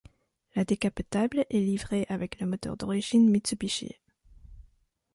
[0.55, 3.99] La décapotable est livrée avec le moteur d'origine Mitsubishi.